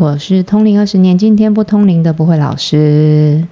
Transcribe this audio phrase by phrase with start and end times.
[0.00, 3.46] 我是通灵二十年，今天不通灵的不会老师。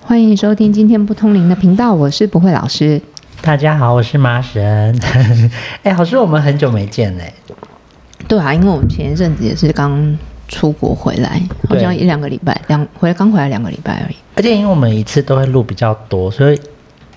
[0.00, 3.02] 欢迎收听今天不通灵的频道，我是不会老师。
[3.42, 4.96] 大家好，我是麻神。
[5.82, 7.34] 哎，好像我们很久没见嘞。
[8.28, 10.16] 对啊，因为我们前一阵子也是刚
[10.46, 14.14] 出国回来，好像一两个礼拜，两回来刚回来两个礼拜而已。
[14.36, 16.60] 而且因为我们一次都会录比较多，所以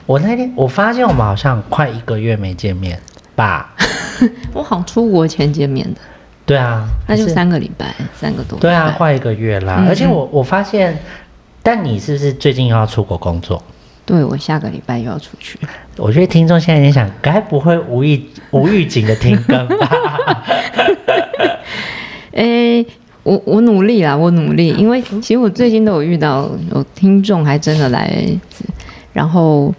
[0.06, 3.00] 我那天我发现我们好像快一个月没见面
[3.36, 3.74] 吧。
[4.54, 6.00] 我好像出国前见面的。
[6.46, 8.60] 对啊，那就三个礼拜，三个多。
[8.60, 9.86] 对啊，快一个月啦。
[9.88, 11.00] 而且我我发现，
[11.62, 13.64] 但你是不是最近又要出国工作？
[14.06, 15.58] 对，我下个礼拜又要出去。
[15.96, 20.44] 我觉得听众现在在想，该不会无意无预警的停更吧？
[22.36, 22.86] 哎，
[23.24, 28.14] 我我努力啦，我努力，因为其实我最近都有遇到有听众还真的来，
[29.14, 29.74] 然后，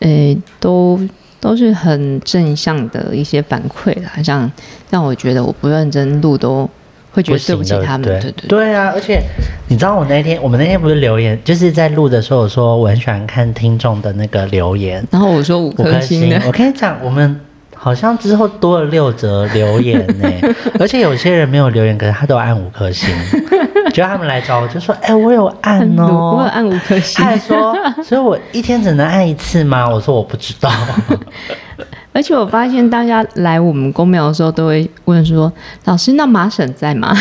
[0.00, 0.98] 诶，都。
[1.40, 4.50] 都是很正向的一些反馈啦，像
[4.88, 6.66] 让我觉得我不认真录都
[7.12, 8.90] 会觉得对不起他们，对对对啊！
[8.94, 9.22] 而且
[9.68, 17.38] 你知道我那天我们那天不是留言，就是在录的时候我说我很喜欢看听众的那个留言，然后我说五颗星，我跟你讲我们。
[17.76, 20.30] 好像之后多了六则留言呢，
[20.80, 23.10] 而且有些人没有留言，可是他都按五颗星。
[23.94, 30.68] 就他们来找我，就说：“哎，我有按哦，我有按五颗星。”他还说：“所以我一天只能按一次吗？”我说：“我不知道。
[32.12, 35.52] ”而且我发现大家来我们公庙的时候，都会问说
[35.86, 37.14] ：“老师，那马婶在吗？”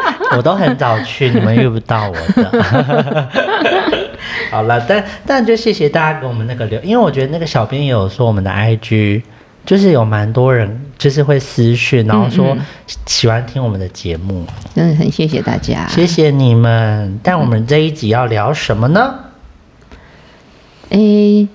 [0.36, 3.28] 我都很早去，你们遇不到我的。
[4.50, 9.22] 好了，但但就谢谢大家给我们那个留，因为我觉得那个小编也有说我们的 IG。
[9.66, 12.56] 就是有蛮多人，就是会私讯，然后说
[13.06, 17.18] 喜欢听我们的节目，真的很谢谢大家，谢谢你们。
[17.22, 19.14] 但我们这一集要聊什么呢？
[20.90, 20.98] 哎，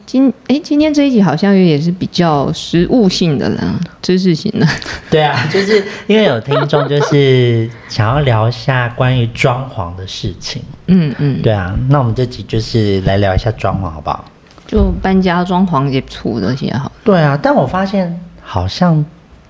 [0.05, 4.67] 今哎今天这一集好像也是比较实物性的了，知识型的。
[5.09, 10.61] 对啊，就是因为有听众就是想要聊一下关于装潢的事情。
[10.87, 14.25] 嗯嗯，对啊，那我们这集就是来聊一下装潢，好不好？
[14.67, 16.91] 就搬家、装潢也出这些好。
[17.05, 19.05] 对啊，但我发现好像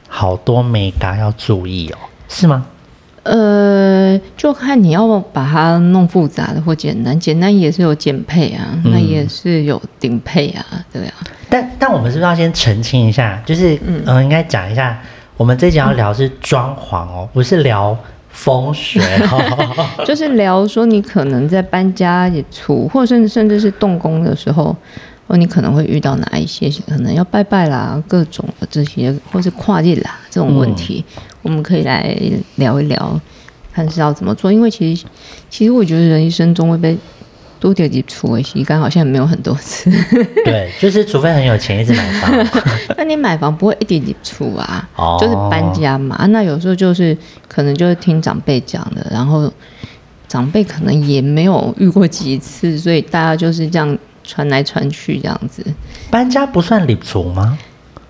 [0.10, 1.98] 好多美感要注意哦，
[2.28, 2.66] 是吗？
[3.24, 11.14] 呃，就看你要把它弄复杂的或简单，简单也是有简配啊，那也是有顶配啊，对啊。
[11.50, 13.42] 但但我们是不是要先澄清一下？
[13.46, 15.00] 就是嗯，应该讲一下，
[15.38, 17.96] 我们这集要聊是装潢哦，不是聊。
[18.32, 24.74] 风水哦， 就是聊说你可能在搬家也出，或者甚至甚至是动工的时候，
[25.30, 31.06] 或你可能会遇到哪一些可能要拜拜啦，各种的这些，或是跨界啦这种问题，
[31.44, 32.18] 我们可以来
[32.56, 33.22] 聊一聊，
[33.72, 34.52] 看是要怎么做。
[34.52, 35.06] 因为其实，
[35.48, 36.98] 其实我觉得人一生中会被。
[37.62, 39.92] 多点几处诶，洗干好像没有很多次。
[40.46, 42.32] 对， 就是除非很有钱，一直买房。
[42.96, 44.88] 那你买房不会一点几处啊？
[44.96, 45.18] 哦。
[45.20, 47.18] 就是搬家嘛，那有时候就是
[47.50, 49.52] 可能就是听长辈讲的，然后
[50.26, 53.98] 长辈可能也没有遇过几次，所以大家就是这样
[54.30, 55.66] 传来传去这样子。
[56.12, 57.58] 搬家不算礼俗吗？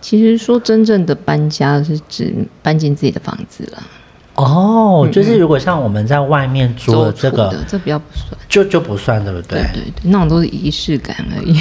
[0.02, 3.84] 其实说真正的搬家是指搬进自己的房子了。
[4.36, 9.60] 哦，就是如果像我们在外面租的这个，这比较不算，就就不算，对不对？
[9.60, 11.60] 对对对，那种都是仪式感而已。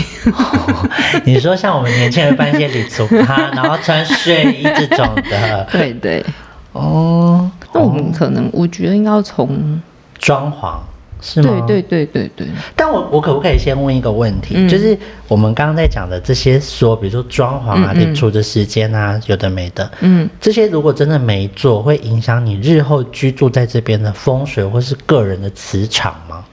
[1.27, 6.25] 你说像我们年轻人办一些礼俗哈，然后穿睡衣这种的， 对对。
[6.73, 9.81] 哦，那我们可能我觉得应该要从
[10.17, 10.79] 装潢。
[11.21, 11.65] 是吗？
[11.67, 12.47] 对对对对对。
[12.77, 14.69] 但我我可不可以先问一个问题？
[14.69, 14.97] 就是
[15.27, 26.45] 我们刚刚在讲的这些，说比如说装潢啊、你住的时间啊，有的没的，嗯，这些如果真的没做，会影响你日后居住在这边的风水或是个人的磁场吗？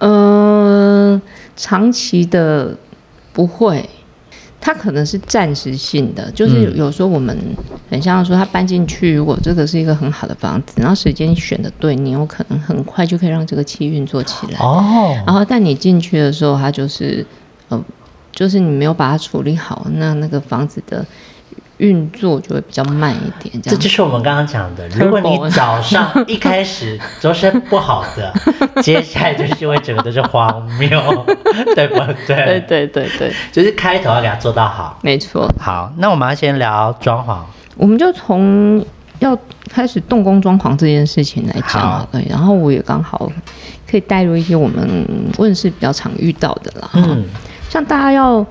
[0.00, 1.20] 嗯，
[1.56, 2.76] 长期的
[3.32, 3.88] 不会。
[4.62, 7.36] 它可能是暂时性的，就是有时候我们
[7.90, 14.58] 很像说他搬进去，如果这个是一个很好的房子，然后时间选的对，你有可能很快就可以让这个气运作起来。
[14.60, 15.14] 哦。
[15.26, 17.26] 然后但你进去的时候，它就是，
[17.68, 17.84] 呃，
[18.30, 21.04] 就是你没有把它处理好，那那个房子的。
[21.82, 24.88] 运作就会比较慢一点，这就是我们刚刚讲的。
[24.90, 28.32] 如果你早上一开始都是不好的，
[28.80, 30.88] 接下来就是会整个都是荒谬，
[31.74, 32.36] 对不对？
[32.46, 34.96] 对对对对，就是开头要给它做到好。
[35.02, 35.52] 没错。
[35.58, 37.38] 好，那我们要先聊装潢。
[37.76, 38.84] 我们就从
[39.18, 39.36] 要
[39.68, 42.24] 开始动工装潢这件事情来讲，对。
[42.30, 43.28] 然后我也刚好
[43.90, 45.04] 可以带入一些我们
[45.38, 46.88] 问世比较常遇到的啦。
[46.94, 47.24] 嗯，
[47.68, 48.46] 像大家要。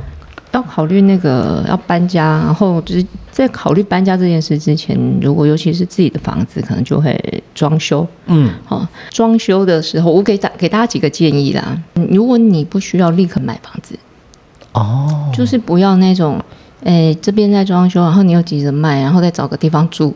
[0.52, 8.06] 要考虑那个要搬家，然后就是在考虑搬家这件事之前，如果尤其是自己的房子，可能就会装修。
[8.26, 11.78] 嗯，好，装修的时候，我给大给大家几个建议啦。
[12.10, 13.98] 如果你不需要立刻买房子，
[14.74, 16.40] 哦，就是不要那种，
[16.84, 20.14] 诶，这边在装修，然后你又急着卖，然后再找个地方住，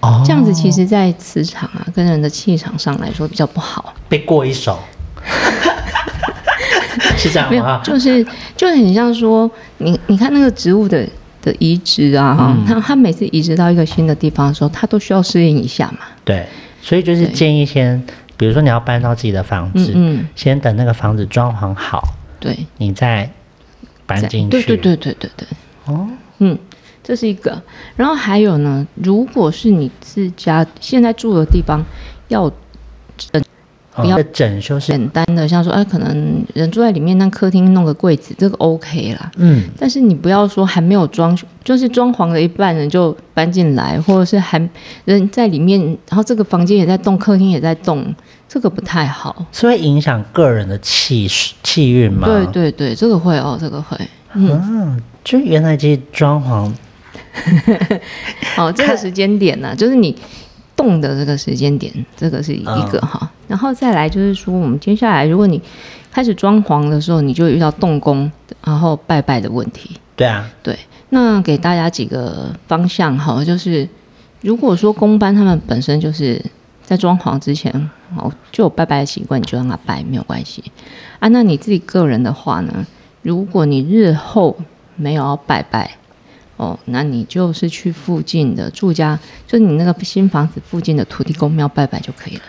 [0.00, 3.94] 哦，这样子其实，在磁场啊，跟人的气场上来说比较不好。
[4.08, 4.78] 被过一手，
[7.16, 7.80] 是这样没有吗，？
[7.84, 8.24] 就是
[8.56, 11.06] 就很像说，你你看那个植物的
[11.42, 15.98] 的移植啊，哈、嗯它它每次移植到一个新的地方的时候，它都需要适应一下嘛。
[16.24, 16.46] 对，
[16.80, 18.02] 所以就是建议先，
[18.36, 22.02] 比如说你要搬到自己的房子，嗯嗯，先等那个房子装潢好，
[22.40, 23.30] 对，你再
[24.06, 24.50] 搬进去。
[24.50, 25.48] 对对对对对对，
[25.86, 26.08] 哦，
[26.38, 26.58] 嗯，
[27.02, 27.62] 这是一个。
[27.96, 31.84] 然后还有呢，如果是你自家现在住的地方
[32.28, 32.50] 要
[33.96, 39.30] 不要整修是，简单的，像说，哎、可能人住在里面，那客厅弄个柜子，这个 OK 啦。
[39.36, 44.58] 嗯，但是你不要说还没有装修，就是装潢了一半人就搬进来，或者是还
[45.04, 48.14] 人在里面，然后这个房间也在动，客厅也在动，
[48.48, 49.46] 这个不太好。
[49.52, 51.26] 是会影响个人的气
[51.62, 52.26] 气运吗？
[52.26, 53.96] 对对对，这个会哦，这个会。
[54.34, 56.70] 嗯，嗯，就原来这些装潢，
[58.58, 60.14] 哦，这个时间点呢、就是你
[60.76, 63.28] 动的这个时间点，这个是一嗯个哈。
[63.48, 65.60] 然后再来就是说，我们接下来如果你
[66.12, 68.30] 开始装潢的时候，你就遇到动工，
[68.62, 69.96] 然后拜拜的问题。
[70.14, 70.78] 对啊，对，
[71.10, 73.88] 那给大家几个方向哈，就是
[74.40, 76.42] 如果说公班他们本身就是
[76.82, 80.64] 在装潢之前哦就有拜拜的习惯，你就让他拜没有关系
[81.18, 81.28] 啊。
[81.28, 82.86] 那你自己个人的话呢，
[83.22, 84.56] 如果你日后
[84.96, 85.96] 没有要拜拜
[86.56, 92.42] 哦，那你就是去附近的住家，就你那个新房子附近的土地公庙拜拜就可以了。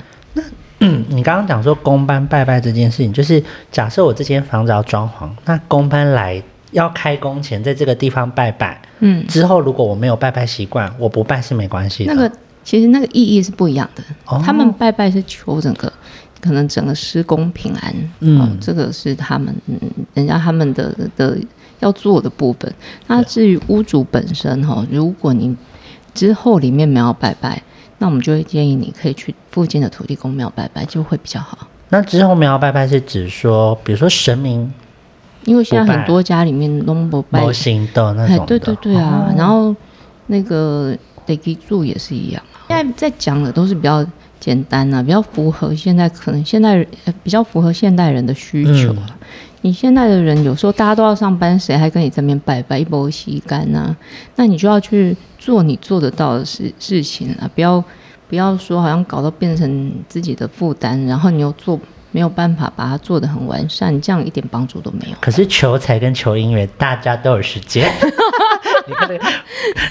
[0.80, 12.13] 嗯，你刚刚讲说公班拜拜这件事情，就是假设我这间房子要装潢，那公班来要开工前在这个地方拜拜，嗯，之后如果我没有拜拜习惯，我不拜是没关系的。
[12.13, 12.31] 那个
[12.63, 14.03] 其实那个意义是不一样的。
[14.25, 15.92] 哦他们拜拜是求整个
[16.39, 19.80] 可能整个施工平安，嗯哦，这个是他们嗯
[20.13, 21.36] 人家他们的的
[21.79, 22.74] 要做的部分。
[23.07, 25.56] 那至于屋主本身哈、如果你
[26.13, 27.62] 之后里面没有拜拜，
[28.00, 31.68] 那我们就会建议你可以去附近的土地公庙拜拜，就会比较好。
[31.89, 34.71] 那之后庙拜拜是指说，比如说神明
[35.45, 39.74] 因为现在很多家里面都不拜模型的那种对对对啊，哦然后
[40.25, 40.94] 那个
[41.25, 42.68] 得给住也是一样啊。
[42.68, 44.06] 现在在讲的都是比较
[44.39, 46.85] 简单啊，比较符合现在可能现代
[47.24, 49.18] 比较符合现代人的需求啊。
[49.62, 53.95] 你现在的人有时候大家都要上班，谁还跟你这边拜拜一波洗干呢？
[54.36, 57.83] 那你就要去做你做得到的事事情啊，不要
[58.30, 61.80] 不要说好像搞到变成自己的负担，然后你又做
[62.12, 65.18] 没有办法把它做得很完善，这样一点帮助都没有。
[65.19, 67.92] 可是求财跟求姻缘，大家都有时间。
[68.88, 69.25] 你看那个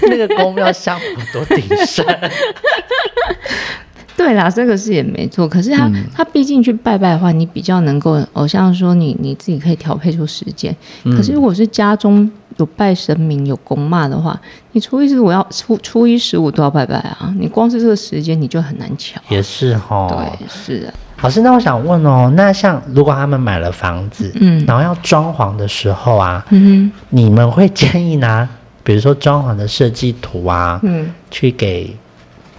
[0.09, 2.03] 那个宫庙香火多鼎盛，
[4.17, 5.47] 对啦，这个是也没错。
[5.47, 10.75] 可是他、嗯他毕竟去拜拜的话，你比较能够，偶，像说你你自己可以调配出时间。
[11.03, 14.39] 嗯可是如果是家中有拜神明、有公骂的话，
[14.71, 17.31] 你初一十五要初初一十五都要拜拜啊。
[17.39, 19.21] 你光是这个时间你就很难瞧。
[19.29, 20.07] 也是哈。
[20.09, 28.47] 对，是的，老师，那我想问哦，那像如果他们买了房子，嗯然后要装潢的时候啊，嗯你们会建议拿，
[28.83, 31.95] 比如说装潢的设计图啊，嗯，去给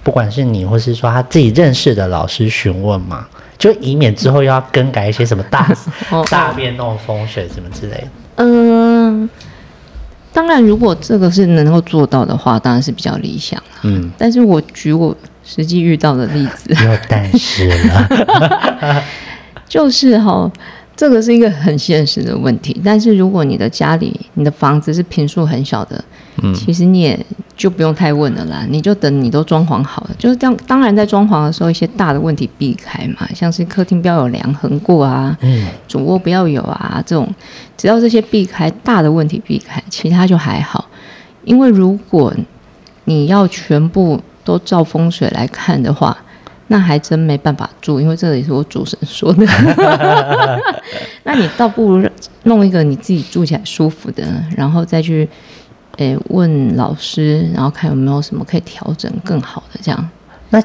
[0.02, 3.26] 不管是你或是说他自己认识的老师询问嘛，
[3.58, 5.68] 就以免之后又要更改一些什么大
[6.10, 8.08] 哦 大变动风水什么之类的。
[8.36, 9.28] 嗯、
[10.32, 13.80] 当然，如果这个是能够做到的话，当然是比较理想啦。
[13.82, 15.14] 嗯，但是我举我
[15.44, 19.02] 实际遇到的例子，没有但是了。
[19.68, 20.50] 就是哈、
[20.96, 22.80] 这个是一个很现实的问题。
[22.84, 26.02] 但是如果你的家里、你的房子是平数很小的，
[26.42, 27.18] 嗯其实你也
[27.56, 30.10] 就不用太问了啦，你就等你都装潢好了。
[30.18, 37.28] 就是这样当然在装潢的时候，一些大的问题避开嘛，像是客厅不要有梁横过啊，嗯，主卧不要有啊，这种
[37.76, 40.88] 只要这些避开大的问题避开，其他就还好。
[41.44, 42.34] 因为如果
[43.04, 46.16] 你要全部都照风水来看的话，
[46.70, 49.46] 那还真没办法住，因为这个也是我主神说的。
[51.24, 52.08] 那你倒不如
[52.42, 54.22] 弄一个你自己住起来舒服的，
[54.54, 55.26] 然后再去
[55.98, 60.08] 诶、问老师，然后看有没有什么可以调整更好的这样。
[60.50, 60.58] 那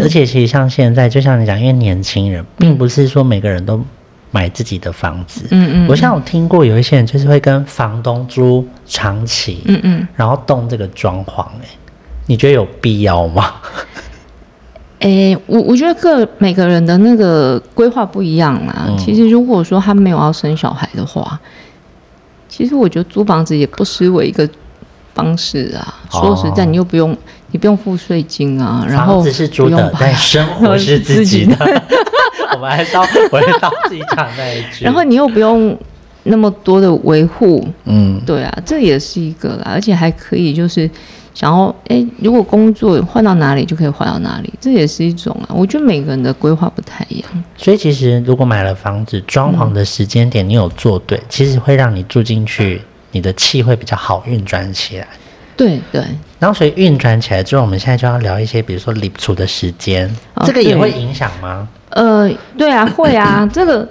[0.00, 3.82] 而且其实像现在，就像你讲，因为年轻人并不是说每个人都
[4.30, 5.46] 买自己的房子。
[5.50, 10.08] 嗯嗯，我像我听过有一些人就是会跟房东租长期，嗯嗯。
[10.14, 11.68] 然后动这个装潢、欸，
[12.26, 13.54] 你觉得有必要吗？
[15.00, 18.86] 诶，我我觉得各每个人的那个规划不一样啦。
[18.88, 21.38] 嗯其实如果说他没有要生小孩的话，
[22.48, 24.48] 其实我觉得租房子也不失为一个
[25.14, 25.94] 方式啊。
[26.12, 27.16] 哦说实在，你又不用
[27.50, 31.56] 你不用付税金啊，然后房子是租的但生活是自己的。
[32.54, 34.84] 我们还是要回到自己讲那一句。
[34.84, 35.76] 然后你又不用
[36.22, 40.88] 那么多的维护，嗯，对啊，这也是一个啦，而且还可以就是
[41.34, 45.50] 想要，哎，如果工作换到哪里就可以换到哪里，这也是一种啊。
[45.52, 52.80] 我觉得每个人的规划不太一样，所以其实如果买了房子，装潢的时间点你有做对，其实会让你住进去，
[53.14, 55.08] 你的气会比较好运转起来。
[55.56, 56.02] 对对，
[56.40, 60.04] 然后所以运转起来之后，我们现在就要聊一些，比如说理储的时间，
[60.34, 61.68] 哦这个也会影响吗？
[61.90, 62.28] 呃，
[62.58, 63.88] 对啊，会啊， 这个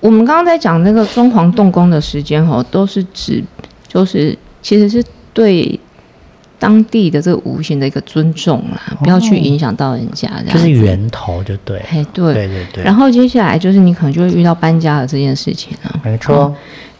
[0.00, 3.44] 我们刚刚在讲那个装潢动工的时间哦，都是指
[3.86, 5.78] 就是其实是对
[6.58, 11.78] 当地的这个无形的一个尊重啦，不要去影响到人家，就是源头，就对。
[11.90, 12.32] 哎对。
[12.32, 16.00] 对对对，然后接下来就是你可能就会遇到搬家的这件事情啊。
[16.02, 16.56] 没错，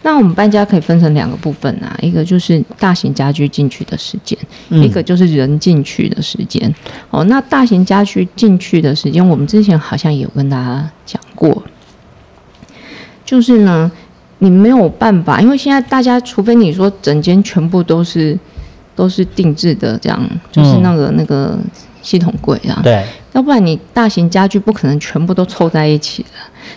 [0.09, 4.38] 那我们搬家可以分成两个部分啊，一个就是大型家居进去的时间，
[4.71, 4.83] 嗯。
[4.83, 6.75] 一个就是人进去的时间。
[7.11, 11.62] 哦，那大型家居进去的时间，我们之前好像也有跟大家讲过，
[13.23, 13.93] 就是呢，
[14.38, 18.38] 你没有办法，因为现在大家除非你说整间全部都是
[18.97, 21.59] 都是定制的，这样就是那个、那个
[22.00, 26.31] 系统柜啊，对，要不然你大型家具不可能全部都凑在一起的。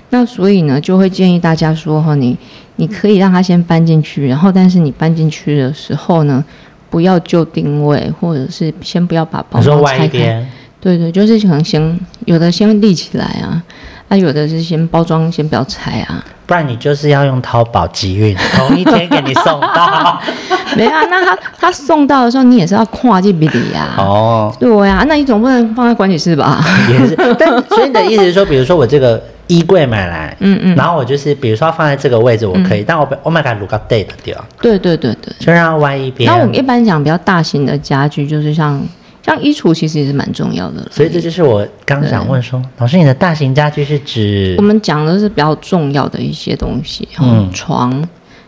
[0.10, 2.38] 那所以呢，就会建议大家说哈，你
[2.78, 6.44] 你可以让他先搬进去，然后但是你搬进去的时候呢，
[6.90, 10.46] 不要就定位，或者是先不要把包装拆开。
[10.80, 13.62] 对对，就是可能先有的先立起来啊，
[14.10, 16.24] 啊有的是先包装，先不要拆啊。
[16.48, 20.20] 不然你就是要用淘宝集运， 同一天给你送到。
[20.76, 23.94] 没啊，那他他送到的时候，你也是要跨进比里呀。
[23.98, 26.66] 哦，对呀、那你总不能放在管理室吧？
[26.90, 29.22] 也是，但所以你的意思是说，比如说我这个
[29.52, 35.34] 衣柜买来，嗯嗯，然后我就是比如说放在这个位置，我可以，但我被 Oh my God，look up date 掉，对对对对。
[35.40, 36.32] 就让它歪一边。
[36.32, 38.82] 那我们一般讲比较大型的家具，就是像
[39.22, 40.88] 像衣橱，其实也是蛮重要的。
[40.90, 47.92] 所以这就是我刚想问说，老师，你的大型家具是指我们讲的是比较重要的一些东西，嗯嗯，床，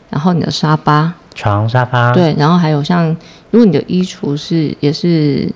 [0.09, 3.09] 然后你的沙发，床、沙发？，对，然后还有像
[3.51, 5.51] 如果你的衣橱是也是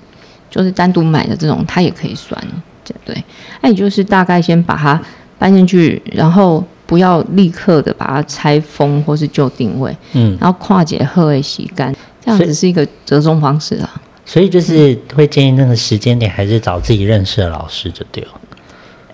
[0.50, 2.38] 就是单独买的这种，它也可以算，
[2.84, 3.24] 对对。
[3.60, 5.00] 那你就是大概先把它
[5.38, 14.02] 搬进去，然后不要立刻的把它拆封或是就定位，嗯，然后跨界后位洗干，这样子是一个折中方式啊。
[14.24, 18.28] 所以就是会建议那个时间点还是找自己认识的老师就对了。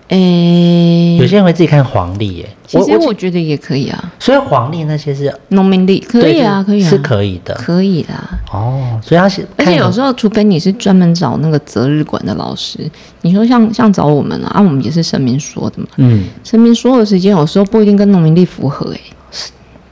[0.09, 7.55] 诶、有些人会自己看黄历耶，其实我我觉得也可以啊，所以黄历那些是农民历可以啊，可以啊，是可以的。
[7.55, 8.39] 可以啦。
[8.53, 12.79] 哦，所以他是而且有时候，除非你是专门找那个择日馆的老师，
[13.21, 19.01] 你说像像找我们啊，啊，我们也是神明说的嘛，嗯，神明说的时间有时候不一定跟农民历符合、欸，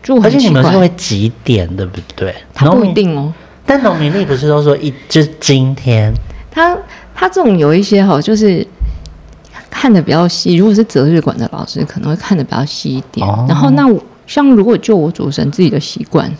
[0.03, 0.77] 就而且你们是。
[0.77, 2.35] 会几点，对不对？
[2.53, 3.33] 它不一，定哦，
[3.65, 6.13] 但农民历不是都说一就是今天，
[6.51, 6.77] 他
[7.15, 8.65] 他这种有一些哈，就是
[9.73, 10.55] 看的比较细。
[10.55, 13.27] 如果是择日馆的老师，可能会看的比较细一点。
[13.27, 16.31] 哦然后那我像如果就我主神自己的习惯，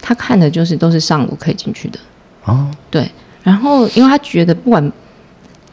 [0.00, 1.98] 他看的就是都是上午可以进去的。
[2.44, 3.10] 哦，对，
[3.42, 4.92] 然后因为他觉得不管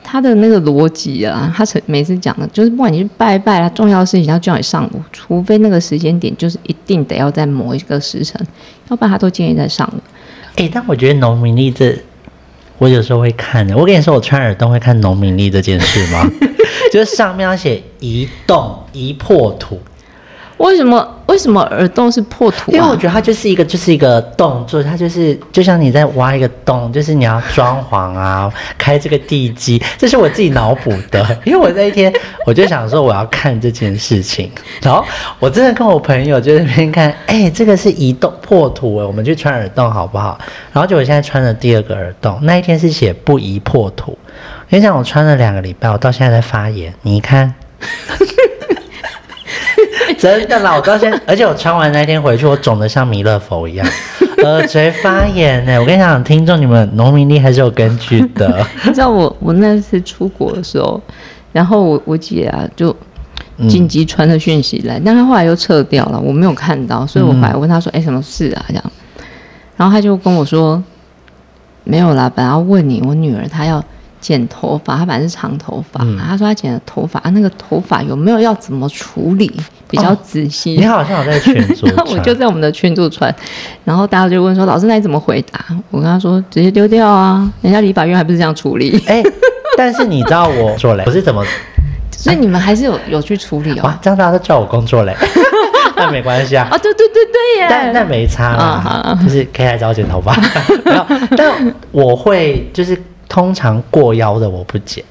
[0.01, 8.41] 他的那个逻辑啊，他每每次讲的就是不管你去拜拜啊，重要的事情他叫你上午，除非那个时间点就是一定得要在某一个时辰，
[8.89, 9.99] 要不然他都建议在上午。
[10.55, 11.97] 哎、但我觉得农民历这，
[12.81, 13.77] 我有时候会看的。
[13.77, 16.27] 我跟你说，我穿耳洞会看农民历这件事吗？
[16.91, 19.79] 就是上面要写移动移破土，
[20.57, 31.25] 为什么为什么耳洞是破土、因为我觉得它就是一个就是一个动作，它就是就像你在挖一个洞，就是你要装潢啊， 开这个地基，这是我自己脑补的。
[31.45, 32.13] 因为我那一天
[32.45, 35.01] 我就想说我要看这件事情，然后
[35.39, 40.37] 我真的跟我朋友就在那边看，哎、这个是移动破土哎，我们去穿耳洞好不好？
[40.73, 44.17] 然后就我现在穿了第二个耳洞，那一天是写不宜破土。
[44.67, 47.53] 你讲，我穿了两个礼拜，我到现在在发炎，你看。
[50.17, 53.87] 真的啦，我到现在， 而且我穿完那天回去，我肿得像弥勒佛一样，
[54.43, 55.79] 耳垂发炎呢。
[55.79, 58.65] 我跟你讲，听众你们农民力还是有根据的。
[58.85, 60.99] 你知道我我那次出国的时候，
[61.51, 62.95] 然后我我姐啊就
[63.57, 68.83] 嗯紧急传了讯息来，但她后来又撤掉了，我没有看到，所以我后来问她说：“哎、什么事啊？”这样，
[69.77, 70.81] 然后她就跟我说
[71.83, 73.83] ：“没有啦，本来要问你，我女儿她要
[74.21, 79.51] 剪头发，他本来是长头发，嗯他说他剪的头发，啊那个头发有没有要怎么处理，
[79.89, 80.71] 比较仔细。
[80.71, 83.33] 你好像有在群组然后我就在我们的群组传，
[83.83, 85.59] 然后大家就问说：“老师，那你怎么回答？”
[85.91, 89.03] 我跟他说：“直接丢掉啊，人家理法院还不是这样处理。
[89.07, 89.21] 哎、
[89.75, 91.43] 但是你知道我做嘞，我是怎么
[92.15, 93.99] ”所以你们还是有有去处理哦哇？。
[94.01, 95.15] 这样大家都叫我工作嘞，
[95.97, 96.67] 那没关系啊。
[96.69, 97.67] 啊， 对对对对耶！
[97.67, 100.35] 但那没差啦，啊好就是可以来找我剪头发。
[100.85, 101.51] 没有，但
[101.91, 102.95] 我会就是
[103.31, 105.01] 通常过腰的我不剪，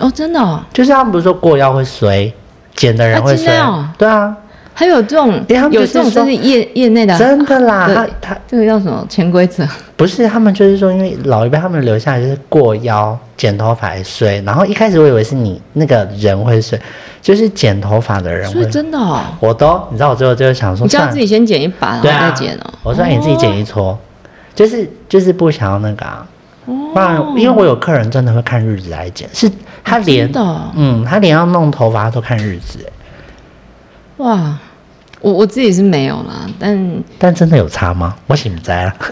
[0.00, 2.30] 哦，真的哦，就是他们不是说过腰会衰，
[2.76, 4.36] 剪的人会啊真衰，的哦对啊。
[4.74, 9.66] 还有这种他们就是说有这种真是业业内的，真的啦，对他他这个叫什么潜规则？
[9.96, 16.78] 不是他们就是说，因为老一辈他们留下来就是过腰剪头发还睡，然后一开始我以为是你那个人会睡，
[17.22, 18.70] 就是剪头发的人所以会。
[18.70, 22.70] 真的哦，我都你知道，我最后就是想说，你叫自己先剪一把，然后再剪哦。
[22.82, 23.98] 我说、哎你自己剪一撮，
[24.54, 26.26] 就是就是不想要那个啊，
[26.70, 29.50] 哦，不然因为我有客人真的会看日子来剪，是
[29.82, 30.30] 他连、
[30.74, 32.92] 嗯，他连要弄头发都看日子，哎
[34.18, 34.58] 哇，
[35.20, 38.14] 我我自己是没有啦，但但真的有差吗？
[38.26, 38.94] 我醒不在了。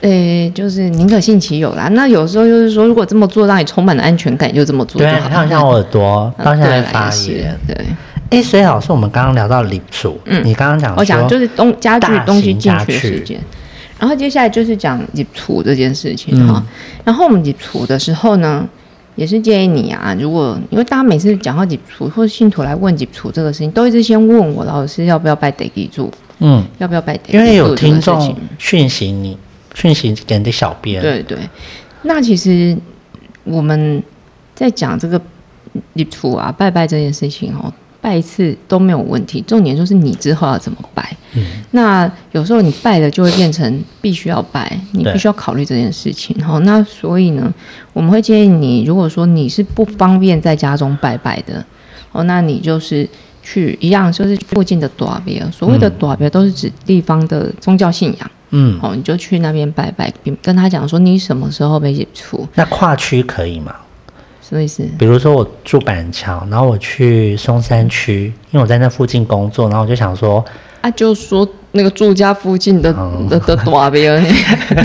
[0.00, 1.88] 诶、就是宁可信其有啦。
[1.92, 5.18] 那有时候就是说，如果这么做让你充满了安全感，你就这么做对好。
[5.28, 7.58] 你看像我耳朵嗯到现在发炎。
[7.66, 7.86] 对，
[8.28, 13.40] 哎，所以老师，我们刚刚聊到礼数，嗯你刚刚讲我讲就是东家具东西型家进去的时间，
[14.04, 16.46] 然后接下来就是讲解除这件事情嗯。
[16.46, 16.62] 哈、
[17.04, 18.68] 然后我们解除的时候呢，
[19.16, 29.38] 也是建议你啊，如果因为大家每次讲到解除或者信徒来问解除这个事情，都一直先问我老师要不要拜得记住，嗯，要不要拜得记住因为有听众情讯息你，
[29.74, 31.38] 讯息给你的小编，，对对，
[32.02, 32.76] 那其实
[33.44, 34.02] 我们
[34.54, 35.18] 在讲这个
[35.94, 37.72] 礼处啊、拜拜这件事情哦，
[38.04, 41.16] 拜一次都没有问题，重点就是你之后要怎么拜。
[41.32, 46.38] 嗯，那有时候你拜了就会变成必须要拜，你必须要考虑这件事情。
[46.44, 47.50] 好，那所以呢，
[47.94, 51.64] 我们会建议你，如果说你是不方便在家中拜拜的，
[52.12, 53.08] 哦，那你就是
[53.42, 55.42] 去一样，就是附近的短别。
[55.50, 58.30] 所谓的嗯短别都是指地方的宗教信仰。
[58.50, 63.74] 嗯，哦，你就去那边拜拜，并跟他讲说你什么时候被解除，那跨区可以吗？
[64.46, 64.82] 什么意思？
[64.98, 70.44] 比如说我住板桥，然后我去松山区，因为我在那附近工作，然后我就想说，
[70.82, 74.26] 啊，就说那个住家附近的、哦的的短别，你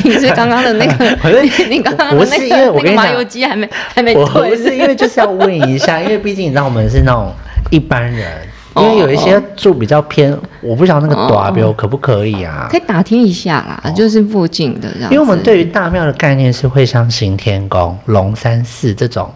[0.09, 1.05] 你是刚刚的那个，
[1.43, 7.33] 你你刚刚的不是因那个那个麻为我跟你讲油鸡还没还没我退，不是因为就是要问一下， 因为毕竟你知道我们是那种
[7.69, 8.47] 一般人，
[8.77, 12.77] 因为有一些住比较偏，我不晓得那个短标可不可以啊可？
[12.77, 15.11] 以打听一下啦，就是附近的这样。
[15.11, 19.29] 因为我们对于大庙的概念是会像行天宫、龙山寺这种，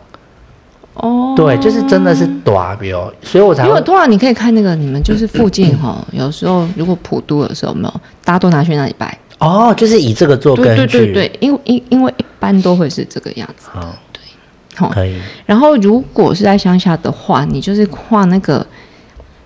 [0.96, 9.18] 哦，对，就是真的是短标，所以我才因为通常你可以看那个你们就是附近哈，有时候如果普渡的时候有没有，大家都拿去那里拜。
[9.40, 13.68] 哦，就是以这个做对对根据，对对，因为因因为一般都会是这个样子。
[13.72, 13.96] 好，
[14.76, 18.66] 好，可以，然后如果是在乡下的话，你就是画那个，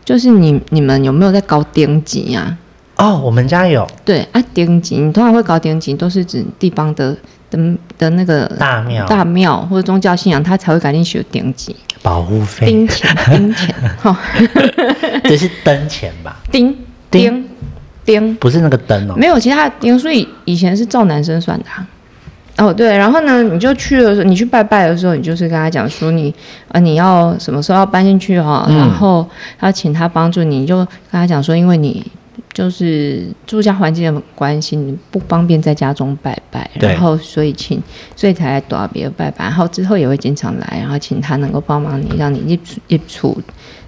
[0.03, 2.55] 就是你你们有没有在搞丁级呀？
[2.97, 3.87] 哦，我们家有。
[4.03, 7.15] 对啊，丁级你通常会搞丁级，都是指地方的
[7.49, 9.05] 的的那个大庙。
[9.05, 14.17] 大庙或者宗教信仰，他才会赶紧学顶级，保护费，丁钱 丁钱，哈，
[15.23, 16.37] 这是灯钱吧？
[16.51, 16.75] 丁
[17.09, 17.47] 丁
[18.05, 21.87] 丁，不是那个灯哦，没有其他的丁，所以以前是照男生算的、啊。
[22.59, 26.33] 哦，对，然后呢，你就去的时候，你去拜拜的时候，你就是跟他讲说你，
[26.69, 28.75] 呃，你要什么时候要搬进去哈、嗯。
[28.75, 29.29] 然后
[29.59, 32.03] 要请他帮助你，你就跟他讲说，因为你
[32.53, 37.81] 就是住家环境的关系，你不方便在家中拜拜，然后所以请，
[38.15, 43.39] 所以才来多别拜拜，然后之后也会经常来，然后请他能够帮忙你，让你一一处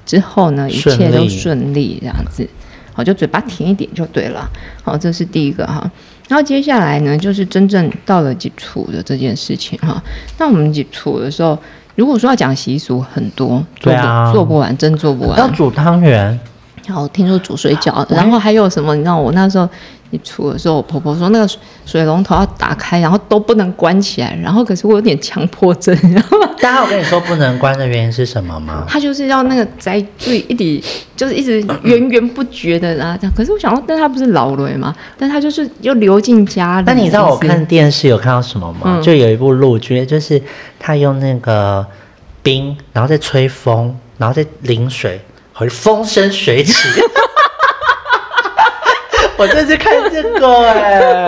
[0.05, 2.47] 之后呢，一切都顺利这样子。
[2.93, 4.49] 好，就嘴巴甜一点就对了。
[4.83, 5.89] 好，这是第一个哈。
[6.27, 10.01] 然后接下来呢，就是真正到了解除的这件事情哈。
[10.37, 11.57] 那我们解除的时候，
[11.95, 15.39] 如果说要讲习俗很多，做不、对啊做不完，真做不完。
[15.39, 16.37] 要煮汤圆，
[16.85, 18.95] 然后听说煮水饺，然后还有什么？
[18.95, 19.67] 你知道我那时候
[20.11, 21.47] 一煮的时候，我婆婆说那个
[21.85, 24.35] 水龙头要打开，然后都不能关起来。
[24.41, 26.49] 然后可是我有点强迫症，你知道吗？
[26.61, 28.83] 大家我跟你说不能关的原因是什么吗？
[28.87, 33.33] 他就是要那个在注意一直就是一直源源不绝的啊 这样。
[33.35, 34.95] 可是我想说，但他不是老了嘛？
[35.17, 36.85] 但他就是又流进家里。
[36.87, 38.79] 那你知道我看电视有看到什么吗？
[38.85, 40.41] 嗯就有一部陆剧，就是
[40.79, 41.85] 他用那个
[42.41, 45.21] 冰，然后再吹风，然后再淋水，
[45.59, 46.73] 会风生水起。
[49.35, 51.27] 我这次看这个哎、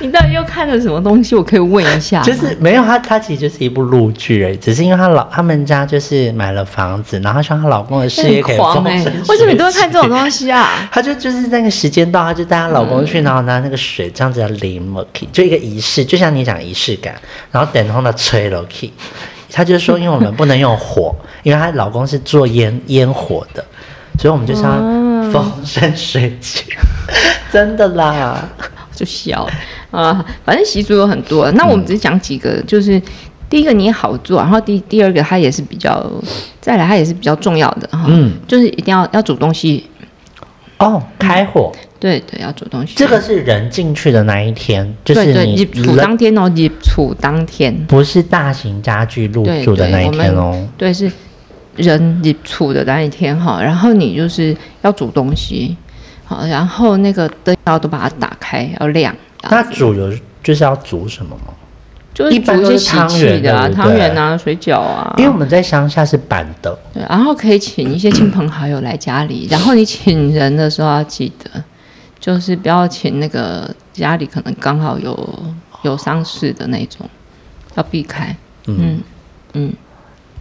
[0.00, 1.34] 你到底又看了什么东西？
[1.34, 2.22] 我可以问一下。
[2.22, 9.30] 就是没有他，他其实就是一部录剧而已，只是因为他老他们家就是买了房子，然后希望她老公的事业可以风生水起。
[9.30, 10.86] 为什么你都会看这种东西啊？
[10.92, 14.94] 她就就是那个时间到，她就带她老公去，然后拿那个水这样子淋
[15.32, 17.14] 就一个仪式，就像你讲仪式感，
[17.50, 18.92] 然后等同的吹落去。
[19.52, 23.64] 她就说，因为我们不能用火， 因为她老公是做烟烟火的，
[24.18, 25.06] 所以我们就是要哦。
[25.32, 26.64] 风生水起，
[27.52, 28.48] 真的啦。
[28.92, 29.48] 就笑。
[29.92, 33.00] 啊，反正习俗有很多，那我们只是讲几个，就是
[33.48, 36.04] 第一个你也好做，然后第第二个它也是比较，
[36.60, 38.32] 再来它也是比较重要的哈，嗯。
[38.48, 39.88] 就是一定要要煮东西，
[40.78, 42.94] 哦，开火，对对，要煮东西。
[42.96, 50.66] 这个是人进去的那一天，就是你你煮当天哦，你煮当天，不是大型家具入住的那一天哦。
[50.78, 51.12] 对是
[51.76, 55.76] 人你处的那一天哈，然后你就是要煮东西，
[56.24, 59.14] 好，然后那个灯要都把它打开，要亮。
[59.50, 61.52] 那煮有就是要煮什么吗？
[62.12, 65.14] 就是煮一些喜气的啊，汤圆啊，水饺啊。
[65.16, 71.62] 因为我们在乡下是板的，对，然后可以请一些亲朋好友来家里，然后你请人的时候要记得，
[72.20, 77.08] 就是不要请那个家里可能刚好有有丧事的那种，
[77.74, 78.36] 要避开。
[78.66, 79.00] 嗯
[79.54, 79.72] 嗯。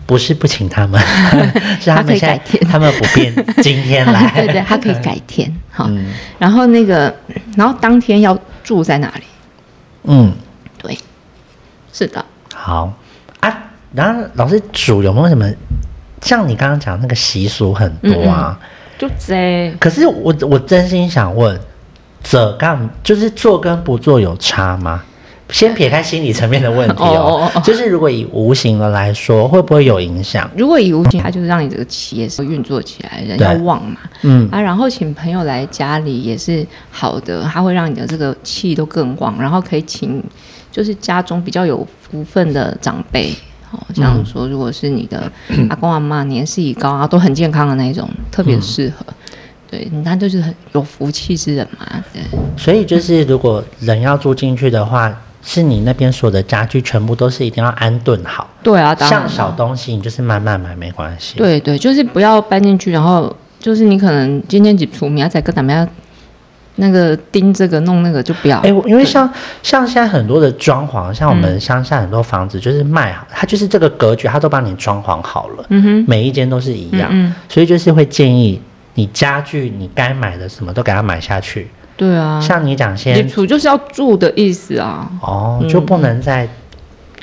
[0.05, 0.99] 不是不请他们，
[1.79, 4.31] 是他们改天，他们不便 今天来。
[4.33, 5.87] 对对，他可以改天哈。
[6.39, 7.15] 然后那个，
[7.55, 9.23] 然后当天要住在哪里？
[10.05, 10.33] 嗯，
[10.81, 10.97] 对，
[11.93, 12.25] 是的。
[12.55, 12.91] 好
[13.41, 13.55] 啊，
[13.93, 15.47] 然后老师煮有没有什么？
[16.23, 18.59] 像你刚刚讲那个习俗很多啊，
[18.97, 19.71] 就这。
[19.79, 21.59] 可是我我真心想问，
[22.23, 25.03] 这干就是做跟不做有差吗？
[25.49, 30.47] 先撇开心理层面的问题哦，就是如果以无形的来说，会不会有影响？
[30.55, 34.47] 如果以无形，它就是让你这个企业是运作起来，人要旺嘛，嗯。
[34.51, 40.23] 啊，然后请朋友来家里也是好的，它会让你的这个气都更旺，然后可以请
[40.71, 43.34] 就是家中比较有福分的长辈，
[43.71, 45.32] 哦，像说如果是你的
[45.67, 49.03] 阿公阿妈年事已高啊，都很健康的那一种，特别适合，
[49.69, 52.21] 对，他就是很有福气之人嘛，对。
[52.58, 55.15] 所以就是如果人要住进去的话。
[55.41, 58.45] 是你那边所有的家具全部都是一定要安顿好。
[58.62, 61.38] 对啊，像小东西你就是慢慢买没关系。
[61.38, 65.88] 对对，就是不要搬进去，然后就是你可能今天几出明仔跟咱们要
[66.75, 68.60] 那个钉这个弄那个就不要。
[68.60, 69.32] 哎，因为像
[69.63, 75.65] 像现在很多的装潢，像我们乡下很多房子就是卖好，它就是这个格局，它都帮你装潢好了。
[75.69, 78.62] 嗯哼，每一间都是一样，嗯，所以就是会建议
[78.99, 81.69] 你家具你该买的什么都给它买下去。
[81.95, 85.09] 对啊，像你讲先，住就是要住的意思啊。
[85.21, 86.45] 哦，就不能再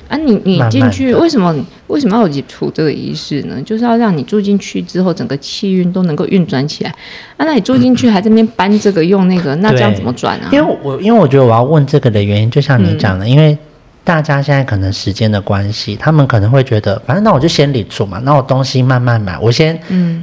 [0.08, 1.54] 啊，你你进去为什么
[1.88, 3.60] 为什么要有处这个仪式呢？
[3.62, 6.90] 就是要让你住进去之后，整个气运都能够运转起来。
[7.36, 10.48] 啊，那你住进去还在那边搬这个用那个，那这样怎么转啊？
[10.50, 13.58] 因为我因为我觉得我要问这个的原因，就像你讲的，因为。
[14.06, 19.76] 大家现在可能时间的关系，他们可能会觉得，反正那我就先理住嘛，那我东西慢慢买，我先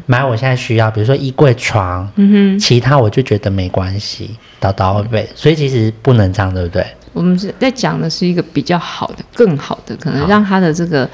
[0.06, 6.88] 买我现在需要，比如说衣柜、床，嗯哼，其他我就觉得没关系，倒倒背，所以其实不能这样，对不对？
[7.12, 11.08] 我们是在讲的是一个比较好的、更好的，可能让他的这个，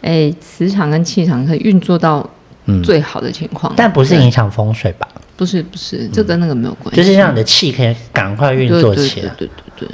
[0.00, 2.26] 哎，磁场跟气场可以运作到
[2.82, 5.06] 最好的情况，但不是影响风水吧？
[5.36, 9.32] 不是不是，这跟那个没有关系，就是让你的气可以赶快运作起来。
[9.36, 9.88] 对对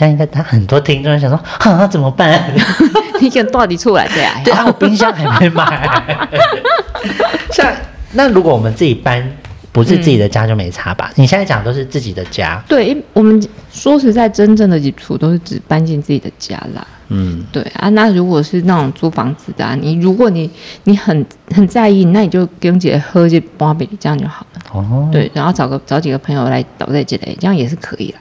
[0.00, 2.42] 在应该他很多听众想说，哈怎么办？
[3.20, 4.40] 你看到底出来的呀？
[4.44, 6.18] 对啊，我冰箱还没买。
[7.52, 7.72] 像
[8.12, 9.30] 那如果我们自己搬。
[9.74, 11.10] 不是自己的家就没差吧？
[11.14, 12.62] 你现在讲都是自己的家。
[12.68, 16.86] 对，我们说实在，真正的基础都是只搬进自己的家啦。
[17.08, 17.88] 嗯，对啊。
[17.88, 20.50] 那如果是那种租房子的，你如果你
[20.84, 21.24] 你很
[21.54, 24.60] 很在意，那你就跟姐喝这包比这样就好了。
[24.74, 25.08] 哦。
[25.10, 28.18] 对，然后找个找几个朋友来倒在这里，这样也是可以的。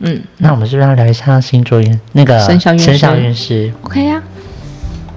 [0.00, 4.22] 嗯，那我们是不是要聊一下星座运那个生肖生肖运势？OK 呀。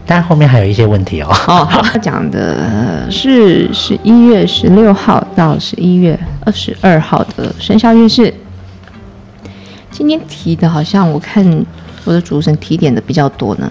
[0.09, 1.27] 但后面还有一些问题哦。
[1.47, 8.33] 哦，他讲的是十一月十六号到十一月二十二号的生肖运势。
[9.91, 11.65] 今天提的好像我看
[12.05, 13.69] 我的主持人提点的比较多呢。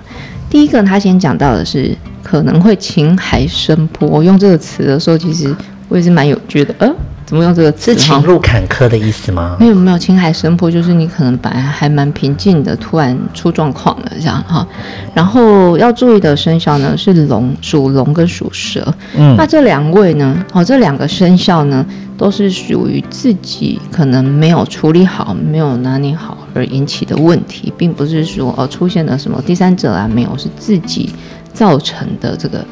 [0.51, 4.07] 第一个，他先讲到的是可能会情海深波。
[4.07, 5.55] 我用这个词的时候，其实
[5.89, 6.95] 我也是蛮有觉得，呃。
[7.27, 7.93] 怎么用这个词？
[7.93, 9.57] 是情路坎坷的意思吗？
[9.59, 14.65] 没有没有，情海神婆就是你可能本来还蛮平静的，突然出状况了这样哈。
[15.13, 18.95] 然后要注意的生肖呢是龙、属龙跟属蛇。
[19.17, 21.85] 嗯，那这两位呢，哦，这两个生肖呢
[22.17, 31.11] 都是属于自己可能没有处理好、没有拿捏好而引起的问题，并不是说哦出现了什么第三者啊，没有，是自己
[31.53, 32.65] 造成的这个。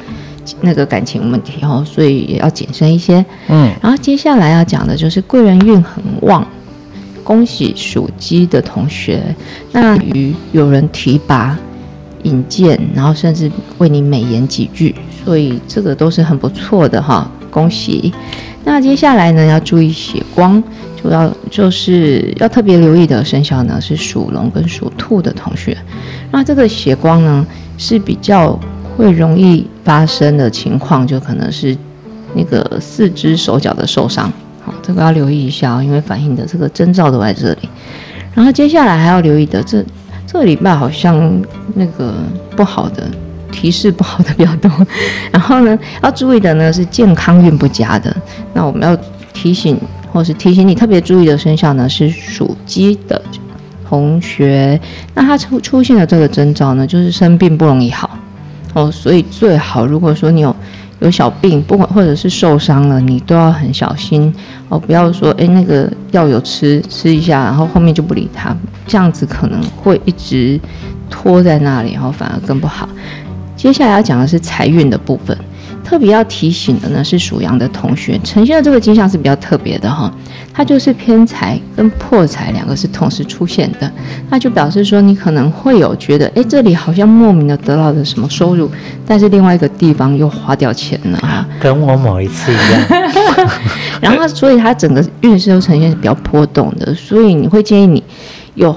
[0.61, 3.23] 那个感情问题哦，所以也要谨慎一些。
[3.47, 6.45] 嗯，然后接下来要讲的就是贵人运很旺，
[7.23, 9.23] 恭喜属鸡的同学。
[9.71, 11.57] 那与有人提拔、
[12.23, 18.13] 引荐，然后甚至为你美言几句，所以这个都是很不错的哈，恭喜。
[18.63, 20.61] 那接下来呢，要注意血光，
[21.03, 25.77] 就要就是要特别留意的生肖呢是属龙跟属兔的同学。
[26.31, 27.45] 那这个血光呢
[27.77, 28.59] 是比较。
[28.97, 31.75] 会容易发生的情况，就可能是
[32.33, 34.31] 那个四肢手脚的受伤，
[34.63, 37.69] 好，这个要留意一下哦，因为反映的这个征兆都在这里。
[38.33, 39.83] 然后接下来还要留意的，这
[40.27, 41.41] 这个礼拜好像
[41.73, 42.13] 那个
[42.55, 43.09] 不好的
[43.51, 44.69] 提示不好的比较多。
[45.31, 48.15] 然后呢，要注意的呢是健康运不佳的。
[48.53, 48.97] 那我们要
[49.33, 49.79] 提醒
[50.11, 53.21] 或是提醒你特别注意的生肖呢是属鸡的
[53.87, 54.79] 同学。
[55.13, 58.17] 那他出出现的这个征兆呢，就是生病不容易好。
[58.75, 60.53] 哦，所以最好如果说你有
[60.99, 64.33] 有小病，不管或者是受伤了，你都要很小心
[64.67, 68.53] 哦，不要说哎那个药有吃吃一下，然后后面就不理他，
[68.85, 70.59] 这样子可能会一直
[71.09, 72.89] 拖在那里，然后反而更不好。
[73.55, 75.37] 接下来要讲的是财运的部分。
[75.85, 80.11] 特别要提醒的呢，是属羊的同学呈现的这个迹象是比较特别的哈，
[80.51, 83.89] 它就是偏财跟破财两个是同时出现的，
[84.29, 88.69] 那就表示说你可能会有觉得，哎，这里好像莫名的得到了什么收入，
[89.05, 92.81] 但是另外一个地方又花掉钱了哈， 跟我某一次一样，
[94.01, 98.03] 然后所以它整个运势都呈现是比较波动的，所以你会建议你
[98.55, 98.75] 有。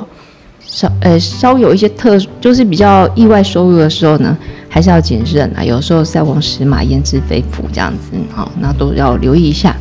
[0.70, 4.36] 稍呃稍有一些特，就是比较意外收入的时候呢，
[4.78, 5.64] 还是要谨慎啊。
[5.64, 9.74] 有时候塞翁失马焉知非福这样子，好，那都要留意一下。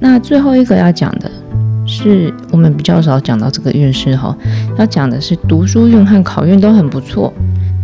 [0.00, 1.30] 那最后一个要讲的
[1.86, 4.36] 是，我们比较少讲到这个运势哈，
[4.76, 7.32] 要讲的是读书运和考运都很不错。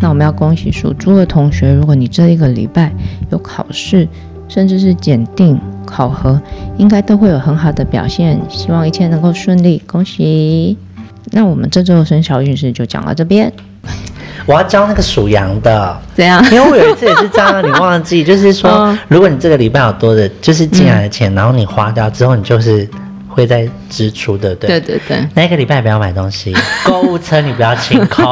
[0.00, 2.92] 那我们要恭喜属猪的同学，如果你这一个礼拜
[3.30, 4.08] 有考试，
[4.48, 6.42] 甚至是检定考核，
[6.78, 8.40] 应该都会有很好的表现。
[8.48, 10.76] 希望一切能够顺利，恭喜。
[11.30, 13.52] 那我们这周的生肖运势就讲到这边。
[14.46, 16.44] 我要教那个属羊的，怎样？
[16.50, 22.88] 因为我有一次也是这样，你忘记，就是说， 如果你这个礼拜有多的，就是进来的钱，然后你花掉之后，你就是
[23.28, 25.26] 会在支出的，对对对。
[25.34, 28.24] 那个礼拜不要买东西， 购物车你不要清空。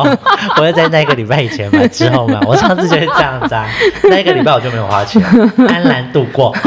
[0.57, 2.41] 我会在那个礼拜以前买，之后买。
[2.47, 3.67] 我上次就是这样子啊，
[4.05, 5.23] 那个礼拜我就没有花钱，
[5.69, 6.55] 安然度过。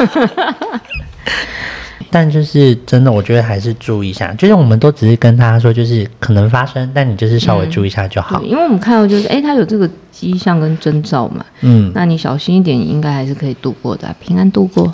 [2.14, 4.32] 但就是真的，我觉得还是注意一下。
[4.36, 8.40] 就是我们都只是跟他说，就是可能发生，但你就是稍微注意一下就好。
[8.44, 11.44] 因为我们看到就是，哎，他有这个迹象跟征兆嘛。
[11.62, 11.92] 嗯。
[11.96, 14.94] 那你小心一点，应该还是可以度过的，平安度过。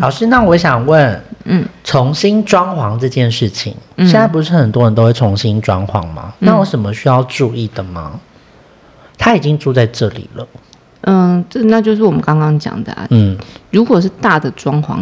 [0.00, 6.34] 老师，那我想问，嗯，重新装潢这件事情，现在不是很多人都会重新装潢吗？
[6.40, 8.18] 那有什么需要注意的吗？
[9.16, 10.48] 他已经住在这里了。
[11.02, 13.06] 嗯，这那就是我们刚刚讲的啊。
[13.10, 13.38] 嗯。
[13.70, 14.98] 如果是大的装潢。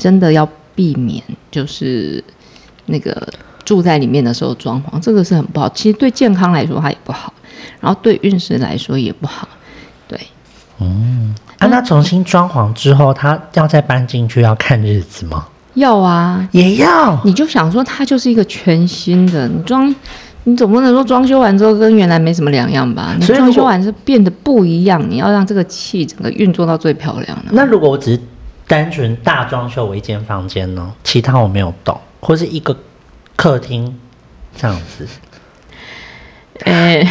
[0.00, 2.24] 真的要避免，就是
[2.86, 3.28] 那个
[3.64, 5.68] 住在里面的时候装潢，这个是很不好。
[5.68, 7.30] 其实对健康来说它也不好，
[7.80, 9.46] 然后对运势来说也不好。
[10.08, 10.18] 对，
[10.80, 15.46] 嗯，啊，那重新装潢之后，他要再搬进去要看日子吗？
[15.74, 17.20] 要啊，也要。
[17.22, 19.94] 你就想说，它就是一个全新的，你装，
[20.44, 23.14] 你总不能说装修完之后跟原来没什么两样吧？
[23.20, 27.52] 你装修完是变得不一样，你要让这个气整个运作到最漂亮的。
[27.52, 28.20] 那如果我只是。
[28.70, 32.76] 单纯大装修我一间房间呢，其他我没有动，或是一个
[33.34, 33.98] 客厅
[34.56, 35.08] 这样子。
[36.60, 37.04] 哎，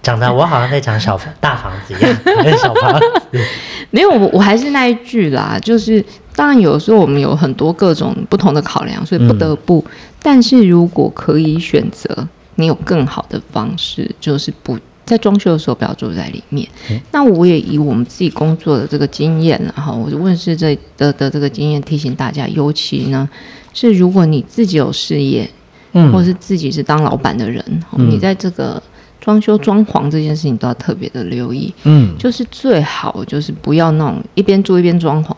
[0.00, 3.44] 讲的我好像在讲小 大房子一样，小房子。
[3.90, 6.04] 没有，我我还是那一句啦，就是
[6.36, 9.84] 当然有时候我们有很多各种不同的考量，所以不得不。
[10.22, 14.78] 但是如果可以选择，你有更好的方式，就是不。
[15.06, 16.68] 在装修的时候不要住在里面。
[17.12, 23.26] 那我也以我们自己工作的这个经验，然后我就问世这的的这个经验提醒大家，尤其呢
[23.72, 25.48] 是如果你自己有事业，
[25.92, 28.82] 嗯，或是自己是当老板的人，你在这个
[29.20, 31.72] 装修装潢这件事情都要特别的留意。
[31.84, 35.32] 嗯，就是最好就是不要那种一边住一边装潢，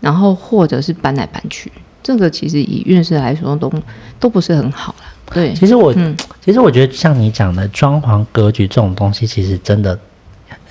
[0.00, 3.72] 然后或者是搬来搬去，这个其实以运势来说都
[4.20, 5.04] 都不是很好了。
[5.32, 5.92] 对，其实我，
[6.40, 9.98] 其实我觉得像你讲的装潢格局这种东西，其实真的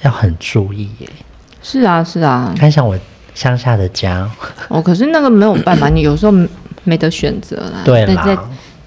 [0.01, 1.09] 要很注意耶。
[1.61, 2.53] 是啊，是啊。
[2.57, 2.97] 看像我
[3.33, 4.29] 乡下的家，
[4.69, 6.31] 哦，可是那个没有办法，你有时候
[6.83, 7.81] 没得选择啦。
[7.83, 8.23] 对啦。
[8.25, 8.37] 在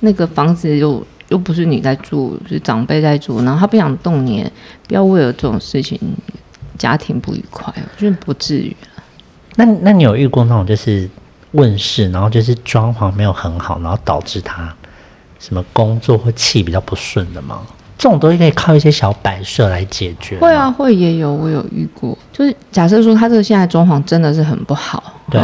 [0.00, 4.50] 那个房子又又不是你在住，是长辈在住，然后他不想动你，
[4.86, 5.98] 不要为了这种事情
[6.78, 8.74] 家庭不愉快，我觉得不至于
[9.56, 11.10] 那那你有遇过那种就是
[11.50, 14.72] 问世，然后就是装潢没有很好，然后导致他？
[15.38, 17.62] 什么工作或气比较不顺的吗？
[17.96, 20.38] 这种东西可以靠一些小摆设来解决。
[20.38, 22.16] 会啊，会也有，我有遇过。
[22.32, 25.40] 就是假设说他这个现在装潢真的是很不好，对，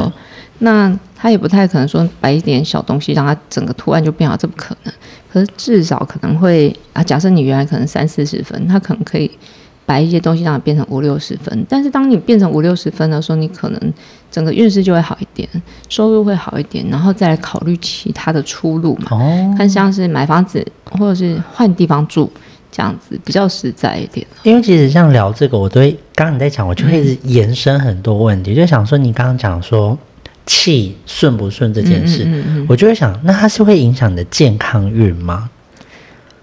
[0.58, 4.94] 那他也不太可能说摆一点小东西让他整个图案就变好，这不可能。
[5.32, 9.30] 可是至少可能会啊，假设你原来可能三四十分，他可能可以。
[9.86, 13.92] 摆一些东西让它变成五六十分，但是当你变成五六十分的时候，你可能
[14.34, 15.48] 整个运势就会好一点，
[15.88, 19.06] 收入会好一点，然后再来考虑其他的出路嘛。
[19.12, 22.28] 哦，看像是买房子或者是换地方住
[22.72, 24.26] 这样子比较实在一点。
[24.42, 29.96] 因为其实像聊这个，我都会刚刚你在讲，我就会延伸很多问题，就想说你刚刚讲说
[30.46, 32.26] 气顺不顺这件事，
[32.68, 35.48] 我就会想，那它是会影响你的健康运吗？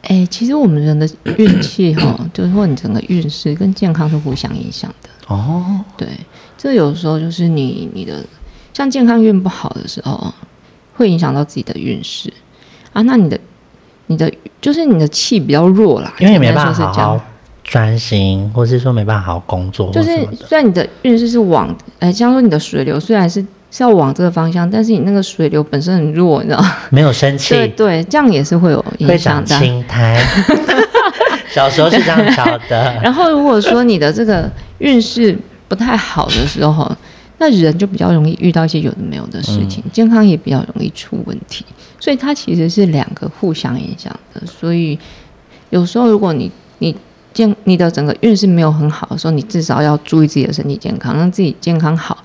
[0.04, 5.82] 哎，其实我们人的运气哈， 就是说你整个运势跟健康是互相影响的哦。
[5.96, 6.08] 对，
[6.62, 8.24] 这有时候就是你你的
[8.72, 10.32] 像健康运不好的时候，
[10.94, 12.32] 会影响到自己的运势
[12.94, 13.02] 啊。
[13.02, 13.40] 那你的
[14.06, 17.22] 你的就是你的气比较弱啦，因为你没办法好好
[17.64, 26.76] 专心，或是说没办法好好工作，就是虽然你的运势是往，哎，像说你的水流虽然是是要往这个方向，但是你那个水流本身很弱，你知道吗？
[26.92, 29.58] 没有生气，对对，这样也是会有影响的。
[29.58, 30.24] 青苔，
[31.50, 32.94] 小时候是这样教的。
[33.02, 34.48] 然后如果说你的这个
[34.78, 35.36] 运势
[35.72, 36.92] 不太好的时候，
[37.38, 41.64] 那人就比较容易遇到一些有的没有的事情，健康也比较容易出问题。
[41.98, 44.46] 所以它其实是两个互相影响的。
[44.46, 45.00] 所以
[45.70, 46.94] 有时候如果你你
[47.34, 52.18] 健你的整个运势没有很好的时候，你至少要注意自己的身体健康，让自己健康好，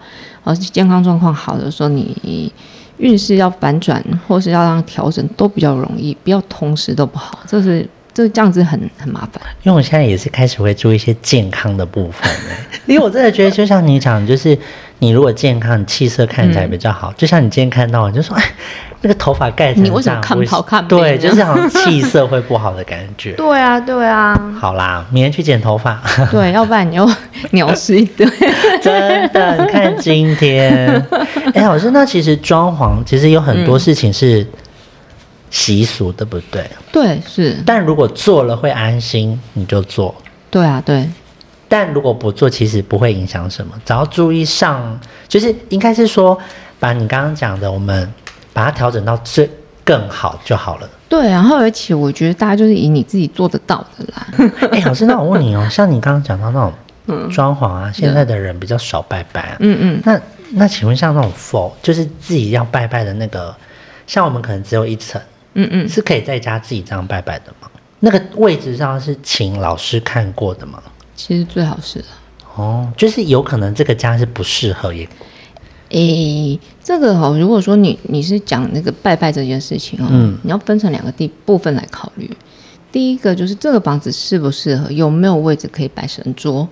[0.42, 2.52] 而且健康状况好的时候，你
[2.98, 9.42] 运势要反转或是要让调整都比较容易，不要同时都不好，这是这这样子很很麻烦。
[9.62, 12.30] 因为我现在也是开始会注意一些健康的部分，
[12.86, 14.58] 因为我真的觉得就像你讲，就是
[15.00, 18.42] 你如果健康，你气色看起来比较好，就像你今天看到，就说哎。
[19.02, 20.84] 那个头发盖成这样，你为什么看不好看？
[20.88, 23.32] 对，就是好像气色会不好的感觉。
[23.32, 24.34] 对啊，对啊。
[24.58, 26.02] 好啦，明天去剪头发。
[26.32, 27.08] 对，要不然你又
[27.50, 28.26] 鸟事一堆。
[28.82, 31.06] 真的，你看今天，
[31.54, 34.44] 哎，老师，那其实装潢其实有很多事情是
[35.50, 36.68] 习俗，对不对？
[36.92, 37.56] 对，是。
[37.64, 40.14] 但如果做了会安心，你就做。
[40.50, 41.08] 对啊，对。
[41.68, 46.38] 但如果不做，其实不会影响什么，只要注意上，就是应该是说，
[46.78, 48.12] 把你刚刚讲的我们。
[48.56, 49.50] 把它调整到最
[49.84, 50.88] 更好就好了。
[51.10, 54.26] 对，然后而且我觉得大家就是以你自己做得到的啦。
[54.72, 56.58] 哎，老师，那我问你哦，像你刚刚讲到那
[57.06, 59.56] 种 装潢啊，现在的人比较少拜拜啊。
[59.60, 60.02] 嗯嗯。
[60.06, 60.18] 那
[60.52, 63.54] 那请问像那种佛，就是自己要拜拜的那个，
[64.06, 65.20] 像我们可能只有一层，
[65.56, 67.68] 嗯嗯，是可以在家自己这样拜拜的吗？
[68.00, 70.82] 那个位置上是请老师看过的吗？
[71.14, 72.04] 其实最好是的。
[72.54, 75.08] 哦，就是有可能这个家是不适合也。
[75.90, 82.30] 诶，这个哈，如果说你你是讲那个拜拜这件事情哦，嗯，你要分成两个地部分来考虑。
[82.92, 86.68] 第一个就是这个房子适不适合，有没有位置可以摆神桌。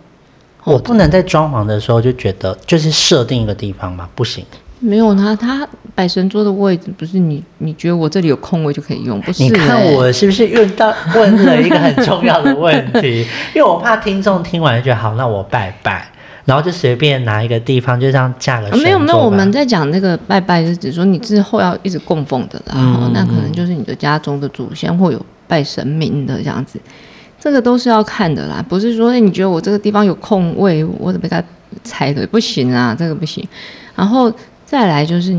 [0.65, 4.09] 我不能在装潢的时候就觉得就是设定一个地方嘛？
[4.15, 4.45] 不行。
[4.85, 9.21] 没有他，他摆神桌的位置不是你你觉得我这里有空位就可以用？
[9.23, 9.43] 不是？
[9.43, 13.27] 你看我是不是问到问了一个很重要的问题？
[13.55, 16.11] 因为我怕听众听完就觉得好，那我拜拜。
[16.45, 18.77] 然后就随便拿一个地方，就这样架个。
[18.77, 22.75] 没有没有，我们在讲那个拜拜，是指说你之后要一直供奉的啦。
[22.77, 23.11] 嗯。
[23.15, 26.79] 那可能就是你的家中的祖先或有拜神明的这样子，
[27.41, 28.63] 这个都是要看的啦。
[28.69, 31.43] 不是说你觉得我这个地方有空位，我得被他
[31.83, 33.43] 拆了不行啊，这个不行。
[33.97, 34.31] 然后
[34.65, 35.39] 再来就是，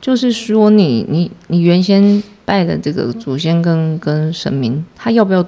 [0.00, 5.44] 就是说你你你原先拜的这个祖先跟跟神明，他要不要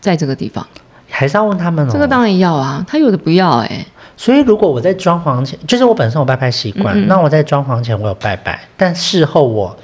[0.00, 0.66] 在这个地方？
[1.08, 1.90] 还是要问他们哦。
[1.92, 3.84] 这个当然要啊，他有的不要哎。
[4.16, 9.76] 所以，如果我在装潢前，就是我本身有拜拜习惯，那我在装潢前我有拜拜，但事后我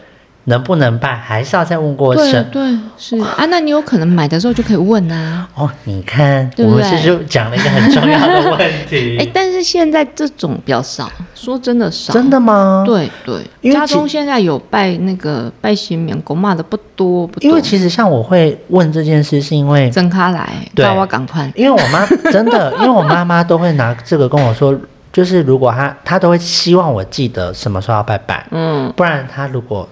[0.49, 2.47] 能不能拜，还是要再问过神。
[2.51, 5.49] 对，是啊，那你有可能买的时候就可以问啊。
[5.55, 9.17] 哦，你看，我们是就讲了一个很重要的问题。
[9.21, 12.13] 哎，但是现在这种比较少，说真的少。
[12.13, 12.83] 真的吗？
[12.87, 17.49] 对对，家中现在有拜那个拜新棉狗骂的不多不多。
[17.49, 21.51] 因为其实像我会问这件事，是因为真卡来，对，我赶快。
[21.55, 24.75] 因为我妈真的， 因为我妈妈都会拿这个跟我说，
[25.13, 29.89] 就是如果她她都会希望我记得什么时候要拜拜，嗯，不然她如果。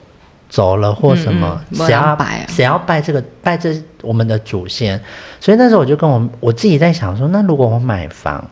[0.48, 5.00] 走了或什么，谁要拜谁要拜这个拜这我们的祖先，
[5.40, 8.48] 所以那时候我就跟我我自己在想说，那如果我买房，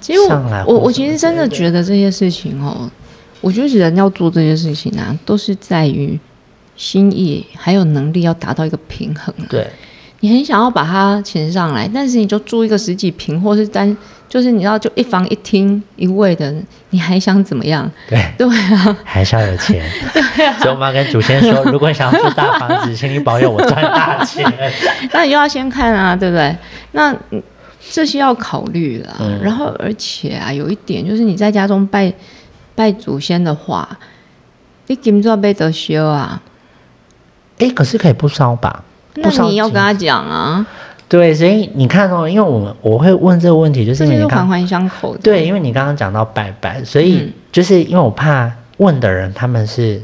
[0.00, 2.88] 其实我我我其实真的觉得这些事情哦，
[3.40, 6.18] 我觉得人要做这些事情啊，都是在于
[6.76, 9.34] 心意还有能力要达到一个平衡。
[9.48, 9.66] 对，
[10.20, 13.96] 你很想要把它请上来，但是你就租一个十几平，或是单。
[14.28, 16.52] 就是你知道，就一房一厅一卫的，
[16.90, 17.88] 你还想怎么样？
[18.08, 19.88] 对对啊，还是要有钱。
[20.12, 24.44] 对啊，所以我们要跟祖先说， 如果你想要住大房子，请你保佑我赚大钱。
[25.14, 26.54] 那你又要先看啊，对不对？
[26.90, 27.16] 那
[27.92, 29.16] 这些要考虑了。
[29.40, 32.12] 然后，而且啊，有一点就是你在家中拜
[32.74, 33.88] 拜祖先的话，
[34.88, 36.42] 你金要被得修啊。
[37.58, 38.82] 哎，可是可以不烧吧？
[39.16, 40.66] 那你要跟他讲啊。
[41.08, 45.16] 对，所以你看哦，因为我们我会问这个问题，就是因为你环环相扣。
[45.18, 50.02] 对，因为你刚刚讲到拜拜，所以就是因为我怕问的人他们是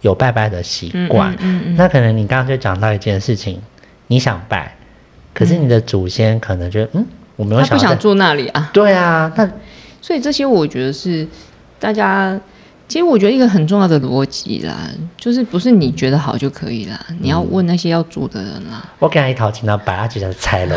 [0.00, 3.60] 有拜拜的习惯，嗯嗯，那可能你刚刚就讲到一件事情，
[4.06, 4.74] 你想拜，
[5.34, 7.06] 可是你的祖先可能觉得，嗯，
[7.36, 8.70] 我没有想不想住那里啊？
[8.72, 9.46] 对啊，那
[10.00, 11.28] 所以这些我觉得是
[11.78, 12.40] 大家。
[12.88, 14.74] 其实我觉得一个很重要的逻辑啦，
[15.18, 18.82] 就是不是你觉得好就可以啦，你要问那些要做的人啦。
[18.98, 20.76] 我给他一套钱，然后把他就像拆了。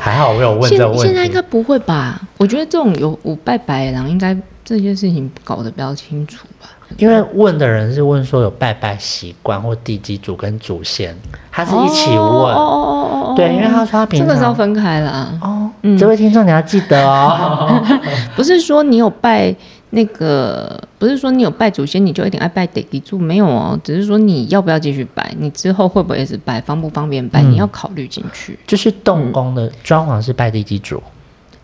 [0.00, 1.04] 还好我有问这个问题。
[1.04, 2.20] 现在应该不会吧？
[2.38, 4.34] 我觉得这种有我拜白狼，应该
[4.64, 6.70] 这些事情搞得比较清楚吧。
[6.98, 11.14] 因为问的人是问说有拜拜习惯或地基主跟祖先，
[11.50, 12.18] 他是一起问。
[12.18, 15.36] 哦哦哦哦哦，对，因为他说他平常这个是要分开啦。
[15.42, 17.82] 哦，嗯这位听众你要记得哦。
[18.36, 19.54] 不是说你有拜
[19.94, 28.58] 那个，不是说你有拜祖先你就一定爱拜地基主，没有哦，只是说你要不要继续拜，你之后会不会一直拜，方不方便拜，嗯你要考虑进去。
[28.66, 31.02] 就是动工的装潢是拜地基主，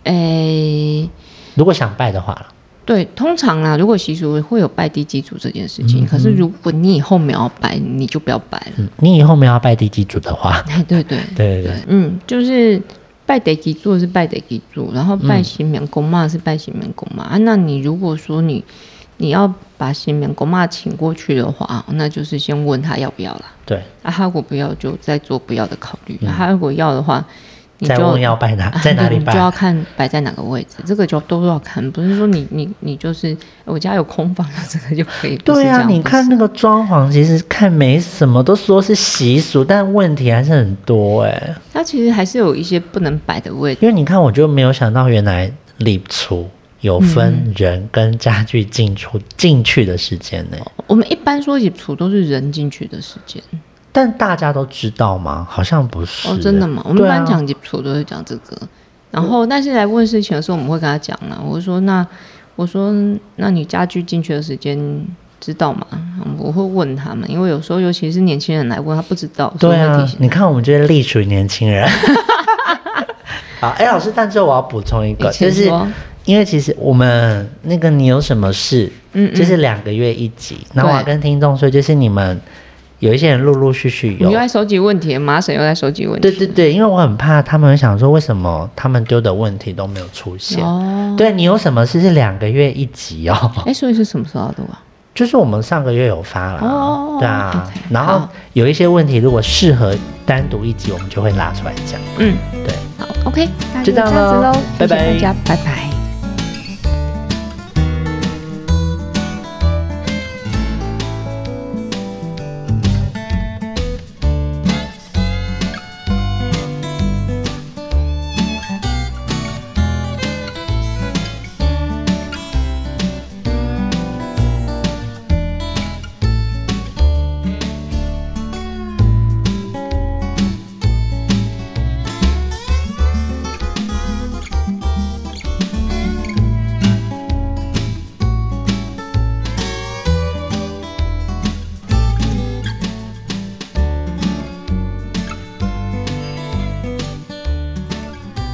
[0.05, 1.09] 诶、
[1.55, 2.47] 如果想拜的话啦。
[2.87, 8.73] 对，通常啊，如果习俗会有拜地基主这件事情，嗯可是如果你以后没有拜，你就不要拜了。
[8.79, 12.81] 嗯，你以后没有拜地基主的话， 哎，对对对对对，嗯，就是
[13.31, 17.37] 拜得基柱是拜得基柱，然后拜嗯新棉公妈是拜新棉公妈、啊。
[17.43, 18.65] 那你如果说你
[19.19, 23.45] 你要把新棉公妈请过去的话，那就是先问他要不要啦。
[23.65, 26.19] 对，啊，他如果不要，就再做不要的考虑。
[26.27, 27.25] 啊他如果要的话，
[27.87, 29.51] 再问要摆哪，啊 在哪里摆你就要？
[29.51, 35.37] 看摆在哪个位置，这个就都要看，不是说你你你就是我家有空房， 这个就可以。
[35.39, 43.81] 对啊，你看那个装潢，其实看没什么，都说是习俗，但问题还是很多哎、它其实还是有一些不能摆的位置。
[43.83, 46.49] 因为你看，我就没有想到原来礼厨
[46.81, 50.57] 有分人跟家具进出进去的时间呢、
[50.87, 53.43] 我们一般说演出都是人进去的时间
[53.93, 55.47] 但大家都知道吗？
[55.49, 56.83] 好像不是、哦，真的吗？
[56.85, 58.57] 我们一对啊般讲演出都是讲这个，
[59.11, 61.41] 然后但是来问事情的时候，我们会跟他讲了。
[61.45, 62.07] 我说那
[62.57, 62.93] 我说
[63.37, 64.79] 那你家具进去的时间
[65.41, 65.87] 知道吗？
[66.39, 71.89] 我会问他们，因为有时候尤其是年轻人来问，他不知道，对啊你看我们这些隶属于年轻人。
[73.61, 75.87] 好，哎、老师，但最后我要补充一个，就是说
[76.25, 82.41] 因为其实我们那个你有什么事，嗯嗯就是两个月一集，然后我要跟听众说，就是你们
[83.01, 86.21] 有一些人陆陆续续有你又，在收集问题，麻省又在收集问题。
[86.21, 90.65] 对对对，因为我很怕他们会想说，为什么他们丢的问题都没有出现？
[90.65, 93.51] 哦，对你有什么事是两个月一集哦？
[93.67, 94.79] 哎，所以是什么时候要录啊？
[95.13, 98.23] 就是我们上个月有发了，哦对啊然后
[98.53, 99.95] 有一些问题如果适合
[100.25, 102.01] 单独一集，我们就会拉出来讲。
[102.19, 105.90] 嗯，对，好，OK，那就这样子喽，拜拜大家，拜拜。